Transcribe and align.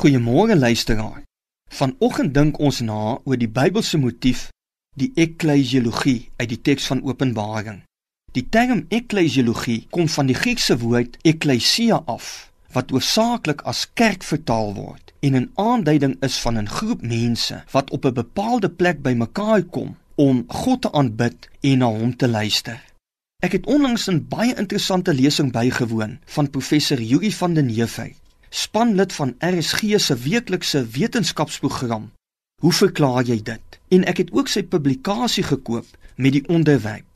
Goeiemôre 0.00 0.56
luisteraar. 0.56 1.26
Vanoggend 1.68 2.32
dink 2.32 2.56
ons 2.56 2.78
na 2.80 3.18
oor 3.28 3.36
die 3.36 3.50
Bybelse 3.52 3.98
motief, 4.00 4.46
die 4.96 5.10
eklesiologie 5.20 6.30
uit 6.40 6.48
die 6.48 6.58
teks 6.68 6.86
van 6.88 7.02
Openbaring. 7.04 7.82
Die 8.32 8.46
term 8.48 8.86
eklesiologie 8.88 9.82
kom 9.92 10.08
van 10.08 10.30
die 10.30 10.38
Griekse 10.38 10.78
woord 10.80 11.18
ekklesia 11.28 11.98
af, 12.08 12.30
wat 12.72 12.94
oorsaaklik 12.96 13.60
as 13.68 13.82
kerk 13.92 14.24
vertaal 14.24 14.72
word 14.78 15.12
en 15.20 15.36
'n 15.36 15.50
aanduiding 15.60 16.16
is 16.24 16.40
van 16.46 16.56
'n 16.56 16.72
groep 16.76 17.02
mense 17.02 17.60
wat 17.74 17.90
op 17.90 18.06
'n 18.06 18.20
bepaalde 18.22 18.70
plek 18.70 19.02
bymekaar 19.02 19.62
kom 19.62 19.96
om 20.14 20.44
God 20.48 20.80
te 20.82 20.92
aanbid 20.92 21.48
en 21.60 21.78
na 21.78 21.92
hom 21.92 22.16
te 22.16 22.28
luister. 22.28 22.80
Ek 23.42 23.52
het 23.52 23.66
onlangs 23.66 24.08
'n 24.08 24.24
baie 24.28 24.56
interessante 24.56 25.12
lesing 25.14 25.52
bygewoon 25.52 26.18
van 26.24 26.50
professor 26.50 27.00
Yuri 27.00 27.32
van 27.32 27.54
den 27.54 27.68
Heever 27.68 28.10
spanlid 28.50 29.12
van 29.12 29.34
RSG 29.38 29.96
se 29.96 30.16
weeklikse 30.16 30.86
wetenskapsprogram. 30.86 32.10
Hoe 32.60 32.72
verklaar 32.72 33.24
jy 33.24 33.38
dit? 33.42 33.78
En 33.88 34.04
ek 34.04 34.24
het 34.24 34.32
ook 34.36 34.50
sy 34.50 34.62
publikasie 34.62 35.46
gekoop 35.46 35.86
met 36.16 36.36
die 36.36 36.44
onderwerp: 36.48 37.06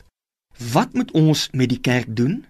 Wat 0.73 0.95
moet 0.95 1.11
ons 1.11 1.49
met 1.53 1.69
die 1.69 1.81
kerk 1.81 2.17
doen? 2.17 2.45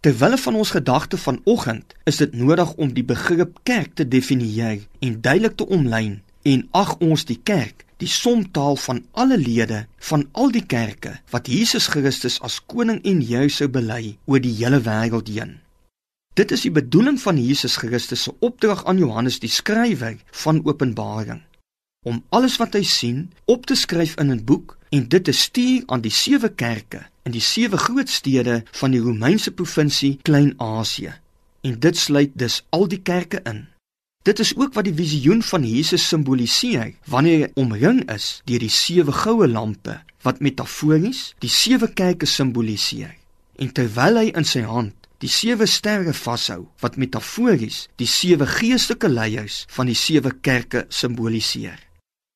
Terwyl 0.00 0.36
van 0.36 0.54
ons 0.54 0.70
gedagte 0.70 1.16
vanoggend 1.16 1.94
is 2.04 2.16
dit 2.16 2.34
nodig 2.34 2.74
om 2.74 2.92
die 2.92 3.04
begrip 3.04 3.58
kerk 3.62 3.94
te 3.94 4.08
definieer 4.08 4.82
en 5.00 5.20
duidelik 5.20 5.56
te 5.56 5.66
omlyn 5.66 6.20
en 6.42 6.68
ag 6.70 6.96
ons 7.00 7.24
die 7.24 7.40
kerk 7.42 7.84
die 8.02 8.10
somtaal 8.10 8.76
van 8.76 9.00
alle 9.12 9.38
lede 9.40 9.86
van 10.10 10.26
al 10.32 10.52
die 10.52 10.64
kerke 10.66 11.14
wat 11.32 11.48
Jesus 11.48 11.86
Christus 11.88 12.36
as 12.44 12.60
koning 12.68 13.00
en 13.04 13.22
Here 13.24 13.48
sou 13.48 13.68
bely 13.68 14.16
oor 14.28 14.42
die 14.44 14.52
hele 14.58 14.82
wêreld 14.84 15.30
heen. 15.32 15.54
Dit 16.34 16.50
is 16.50 16.64
die 16.66 16.72
bedoeling 16.74 17.20
van 17.22 17.36
Jesus 17.38 17.76
Christus 17.78 18.24
se 18.26 18.32
opdrag 18.42 18.80
aan 18.90 18.98
Johannes 18.98 19.36
die 19.38 19.50
skrywer 19.50 20.16
van 20.44 20.64
Openbaring 20.66 21.44
om 22.04 22.18
alles 22.36 22.56
wat 22.60 22.74
hy 22.76 22.82
sien 22.84 23.20
op 23.48 23.68
te 23.70 23.76
skryf 23.78 24.16
in 24.20 24.32
'n 24.34 24.42
boek 24.44 24.74
en 24.90 25.06
dit 25.08 25.24
te 25.24 25.32
stuur 25.32 25.82
aan 25.86 26.02
die 26.02 26.12
sewe 26.12 26.50
kerke 26.50 27.06
in 27.22 27.32
die 27.32 27.40
sewe 27.40 27.78
groot 27.78 28.10
stede 28.10 28.62
van 28.80 28.90
die 28.90 29.00
Romeinse 29.00 29.50
provinsie 29.50 30.18
Klein-Asië. 30.22 31.14
En 31.60 31.78
dit 31.80 31.96
sluit 31.96 32.30
dus 32.34 32.64
al 32.68 32.88
die 32.88 33.00
kerke 33.00 33.40
in. 33.44 33.66
Dit 34.22 34.38
is 34.38 34.56
ook 34.56 34.74
wat 34.74 34.84
die 34.84 34.94
visioen 34.94 35.42
van 35.42 35.64
Jesus 35.64 36.08
simboliseer 36.08 36.94
wanneer 37.06 37.38
hy 37.38 37.50
omring 37.54 38.10
is 38.10 38.42
deur 38.44 38.58
die 38.58 38.74
sewe 38.74 39.12
goue 39.12 39.48
lampe 39.48 40.02
wat 40.22 40.40
metafories 40.40 41.34
die 41.38 41.50
sewe 41.50 41.92
kerke 41.92 42.26
simboliseer. 42.26 43.14
En 43.56 43.72
terwyl 43.72 44.16
hy 44.16 44.30
in 44.34 44.44
sy 44.44 44.60
hand 44.60 45.03
die 45.24 45.32
sewe 45.32 45.64
sterre 45.64 46.12
vashou 46.12 46.66
wat 46.82 46.98
metafories 47.00 47.86
die 48.00 48.08
sewe 48.08 48.44
geestelike 48.44 49.08
leiers 49.08 49.62
van 49.72 49.88
die 49.88 49.96
sewe 49.96 50.34
kerke 50.44 50.84
simboliseer. 50.92 51.78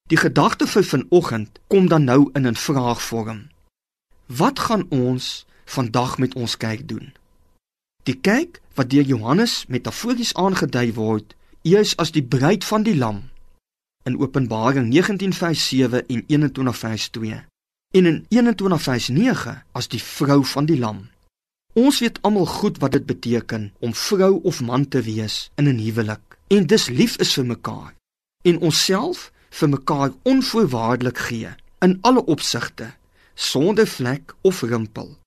Die 0.08 0.16
gedagte 0.16 0.64
vir 0.66 0.86
vanoggend 0.88 1.60
kom 1.68 1.90
dan 1.92 2.08
nou 2.08 2.30
in 2.32 2.46
'n 2.48 2.56
vraagvorm. 2.56 3.50
Wat 4.26 4.58
gaan 4.58 4.86
ons 4.88 5.44
vandag 5.66 6.18
met 6.18 6.34
ons 6.34 6.56
kerk 6.56 6.88
doen? 6.88 7.12
Die 8.04 8.16
kerk 8.16 8.60
wat 8.74 8.90
deur 8.90 9.04
Johannes 9.04 9.64
metafories 9.68 10.34
aangedui 10.34 10.92
word, 10.94 11.34
eers 11.62 11.96
as 11.96 12.10
die 12.10 12.24
bruid 12.24 12.64
van 12.64 12.82
die 12.82 12.96
lam 12.96 13.28
in 14.04 14.16
Openbaring 14.16 14.88
19:7 14.88 16.06
en 16.06 16.24
21:2 16.26 17.44
en 17.94 18.06
in 18.06 18.26
21:9 18.28 19.62
as 19.72 19.88
die 19.88 20.02
vrou 20.02 20.44
van 20.44 20.66
die 20.66 20.78
lam. 20.78 21.08
Ons 21.78 22.00
weet 22.02 22.18
almal 22.26 22.46
goed 22.46 22.78
wat 22.82 22.92
dit 22.92 23.06
beteken 23.06 23.72
om 23.78 23.94
vrou 23.94 24.40
of 24.42 24.60
man 24.66 24.88
te 24.88 25.02
wees 25.02 25.50
in 25.54 25.68
'n 25.68 25.78
huwelik. 25.78 26.38
En 26.46 26.66
dis 26.66 26.88
lief 26.88 27.16
is 27.16 27.32
vir 27.34 27.46
mekaar. 27.46 27.94
En 28.42 28.58
onsself 28.58 29.30
vir 29.50 29.68
mekaar 29.68 30.12
onvoorwaardelik 30.22 31.18
gee 31.18 31.54
in 31.78 31.98
alle 32.00 32.24
opsigte 32.24 32.94
sonder 33.34 33.86
vlek 33.86 34.34
of 34.42 34.62
rimpel 34.62 35.18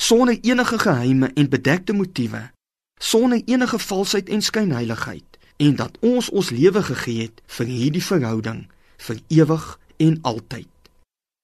sonder 0.00 0.38
enige 0.40 0.78
geheime 0.78 1.30
en 1.34 1.48
bedekte 1.48 1.92
motiewe 1.92 2.50
sonder 2.98 3.42
enige 3.44 3.78
valsheid 3.78 4.28
en 4.28 4.42
skynheiligheid 4.42 5.38
en 5.56 5.76
dat 5.76 5.98
ons 6.00 6.30
ons 6.30 6.50
lewe 6.50 6.82
gegee 6.82 7.22
het 7.22 7.42
vir 7.46 7.66
hierdie 7.66 8.04
verhouding 8.04 8.64
vir 8.96 9.20
ewig 9.28 9.66
en 9.96 10.18
altyd 10.22 10.68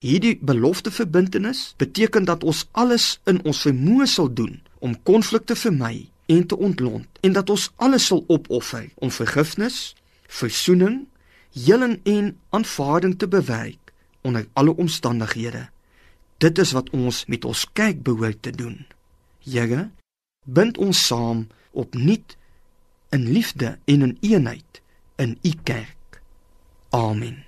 Hierdie 0.05 0.37
belofte 0.45 0.91
verbintenis 0.91 1.75
beteken 1.81 2.25
dat 2.25 2.45
ons 2.45 2.67
alles 2.77 3.15
in 3.25 3.39
ons 3.49 3.63
vermoë 3.65 4.05
sal 4.13 4.29
doen 4.29 4.59
om 4.85 4.97
konflikte 5.09 5.57
vermy 5.57 6.11
en 6.29 6.43
te 6.47 6.59
ontlont 6.59 7.21
en 7.25 7.33
dat 7.33 7.51
ons 7.51 7.71
alles 7.81 8.09
sal 8.11 8.21
opoffer 8.29 8.91
om 9.01 9.11
vergifnis, 9.11 9.95
versoening, 10.29 11.07
heling 11.57 11.97
en 12.05 12.35
aanvaarding 12.51 13.17
te 13.17 13.29
bewerk 13.29 13.95
onder 14.21 14.45
alle 14.53 14.77
omstandighede. 14.77 15.65
Dit 16.45 16.59
is 16.59 16.75
wat 16.77 16.93
ons 16.93 17.25
met 17.25 17.45
ons 17.49 17.65
kerk 17.73 18.03
behoort 18.05 18.43
te 18.43 18.53
doen. 18.53 18.85
Here, 19.49 19.89
bind 20.45 20.77
ons 20.77 21.07
saam 21.07 21.47
opnuut 21.73 22.37
in 23.17 23.29
liefde 23.33 23.79
en 23.89 24.03
in 24.11 24.17
eenheid 24.21 24.83
in 25.17 25.39
u 25.41 25.57
kerk. 25.65 26.21
Amen. 26.93 27.46